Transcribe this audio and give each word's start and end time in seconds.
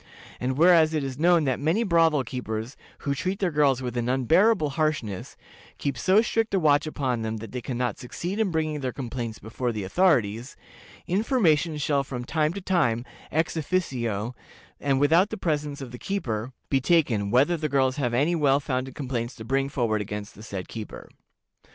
And 0.39 0.57
whereas 0.57 0.95
it 0.95 1.03
is 1.03 1.19
known 1.19 1.43
that 1.43 1.59
many 1.59 1.83
brothel 1.83 2.23
keepers, 2.23 2.75
who 3.01 3.13
treat 3.13 3.37
their 3.37 3.51
girls 3.51 3.83
with 3.83 3.95
an 3.95 4.09
unbearable 4.09 4.71
harshness, 4.71 5.37
keep 5.77 5.95
so 5.95 6.23
strict 6.23 6.55
a 6.55 6.59
watch 6.59 6.87
upon 6.87 7.21
them 7.21 7.37
that 7.37 7.51
they 7.51 7.61
can 7.61 7.77
not 7.77 7.99
succeed 7.99 8.39
in 8.39 8.49
bringing 8.49 8.79
their 8.79 8.91
complaints 8.93 9.37
before 9.37 9.71
the 9.71 9.83
authorities, 9.83 10.55
information 11.05 11.77
shall 11.77 12.03
from 12.03 12.25
time 12.25 12.51
to 12.53 12.61
time, 12.61 13.05
ex 13.31 13.55
officio, 13.55 14.33
and 14.79 14.99
without 14.99 15.29
the 15.29 15.37
presence 15.37 15.81
of 15.81 15.91
the 15.91 15.99
keeper, 15.99 16.51
be 16.71 16.81
taken, 16.81 17.29
whether 17.29 17.55
the 17.55 17.69
girls 17.69 17.97
have 17.97 18.11
any 18.15 18.33
well 18.33 18.59
founded 18.59 18.95
complaints 18.95 19.35
to 19.35 19.45
bring 19.45 19.69
forward 19.69 20.01
against 20.01 20.33
the 20.33 20.41
said 20.41 20.67
keeper. 20.67 21.07